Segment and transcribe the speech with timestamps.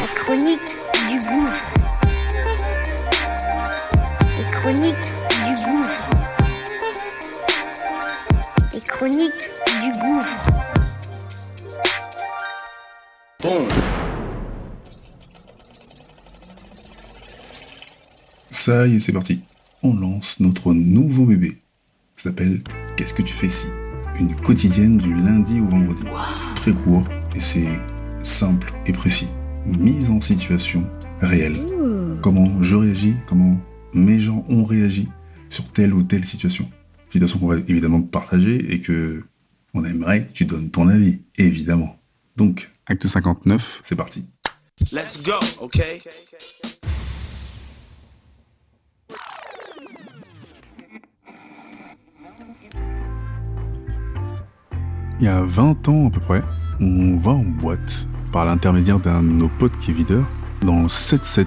[0.00, 0.60] La chronique
[1.08, 1.74] du gouffre.
[4.38, 5.08] Les chroniques
[5.44, 6.10] du gouffre.
[8.72, 9.50] Les chroniques
[9.82, 10.54] du gouffre.
[18.50, 19.40] Ça y est, c'est parti.
[19.82, 21.58] On lance notre nouveau bébé.
[22.16, 22.62] Ça s'appelle
[22.96, 23.66] Qu'est-ce que tu fais ici
[24.18, 26.02] Une quotidienne du lundi au vendredi.
[26.56, 27.68] Très court et c'est
[28.24, 29.28] simple et précis.
[29.66, 30.84] Mise en situation
[31.20, 31.60] réelle.
[32.22, 33.60] Comment je réagis, comment
[33.92, 35.08] mes gens ont réagi
[35.48, 36.68] sur telle ou telle situation.
[37.08, 39.22] Situation qu'on va évidemment partager et que
[39.74, 41.96] on aimerait que tu donnes ton avis, évidemment.
[42.36, 44.24] Donc, acte 59, c'est parti.
[44.92, 46.02] Let's go, okay?
[55.20, 56.42] Il y a 20 ans à peu près,
[56.80, 60.24] on va en boîte par l'intermédiaire d'un de nos potes qui est videur
[60.62, 61.46] dans le 7-7.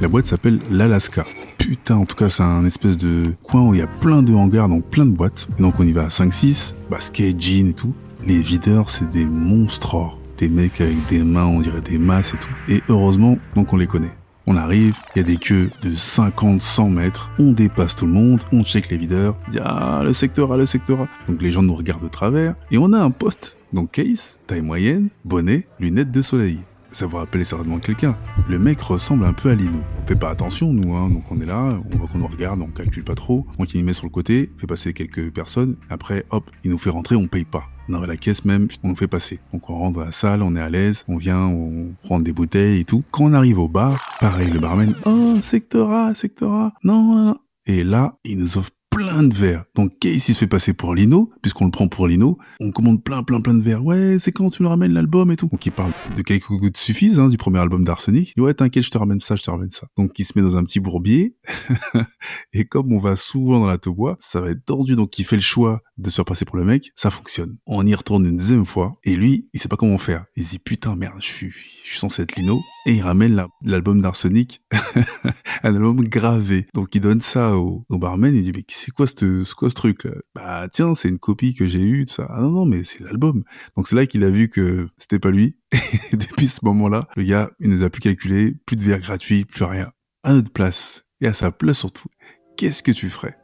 [0.00, 1.26] La boîte s'appelle l'Alaska.
[1.58, 4.32] Putain, en tout cas, c'est un espèce de coin où il y a plein de
[4.32, 5.48] hangars, donc plein de boîtes.
[5.58, 7.92] Et donc on y va à 5-6, basket, jean et tout.
[8.24, 10.20] Les videurs, c'est des monstres or.
[10.38, 12.48] Des mecs avec des mains, on dirait des masses et tout.
[12.68, 14.16] Et heureusement, donc on les connaît.
[14.46, 18.12] On arrive, il y a des queues de 50, 100 mètres, on dépasse tout le
[18.12, 21.08] monde, on check les videurs, il y a le secteur A, le secteur A.
[21.28, 24.62] Donc les gens nous regardent de travers, et on a un poste, donc case, taille
[24.62, 26.60] moyenne, bonnet, lunettes de soleil.
[26.92, 28.18] Ça vous rappelle certainement quelqu'un.
[28.48, 29.78] Le mec ressemble un peu à Lino.
[30.02, 31.08] On fait pas attention, nous, hein.
[31.08, 33.46] Donc on est là, on voit qu'on nous regarde, on calcule pas trop.
[33.58, 35.76] Donc il met sur le côté, fait passer quelques personnes.
[35.88, 37.62] Après, hop, il nous fait rentrer, on paye pas.
[37.88, 39.38] On arrive à la caisse même, on nous fait passer.
[39.52, 42.32] Donc on rentre dans la salle, on est à l'aise, on vient, on prend des
[42.32, 43.04] bouteilles et tout.
[43.12, 46.72] Quand on arrive au bar, pareil, le barman, oh, secteur A, secteur A.
[46.82, 47.38] Non, non, non.
[47.66, 49.64] Et là, il nous offre plein de verres.
[49.74, 52.36] Donc Case il se fait passer pour Lino, puisqu'on le prend pour Lino?
[52.60, 53.82] On commande plein plein plein de verres.
[53.82, 55.48] Ouais, c'est quand tu me ramènes l'album et tout.
[55.50, 58.34] Donc il parle de quelques gouttes suffisent hein, du premier album d'Arsenic.
[58.36, 59.86] Ouais, t'inquiète, je te ramène ça, je te ramène ça.
[59.96, 61.34] Donc il se met dans un petit bourbier.
[62.52, 64.96] et comme on va souvent dans la bois, ça va être tordu.
[64.96, 66.90] Donc il fait le choix de se faire passer pour le mec.
[66.94, 67.56] Ça fonctionne.
[67.66, 68.96] On y retourne une deuxième fois.
[69.04, 70.26] Et lui, il sait pas comment faire.
[70.36, 72.60] Il se dit putain merde, je suis, je suis censé être Lino.
[72.86, 74.62] Et il ramène la- l'album d'Arsenic,
[75.62, 76.66] un album gravé.
[76.72, 80.04] Donc il donne ça au, barman, il dit mais c'est quoi ce quoi ce truc
[80.04, 82.26] là Bah tiens, c'est une copie que j'ai eue, tout ça.
[82.30, 83.44] Ah non non, mais c'est l'album.
[83.76, 85.58] Donc c'est là qu'il a vu que c'était pas lui.
[86.12, 89.44] Et depuis ce moment-là, le gars, il nous a plus calculé, plus de verre gratuit,
[89.44, 89.92] plus rien.
[90.22, 92.08] À notre place et à sa place surtout.
[92.56, 93.36] Qu'est-ce que tu ferais?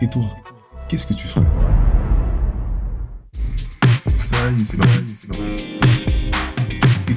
[0.00, 0.24] Et toi,
[0.88, 1.44] qu'est-ce que tu ferais?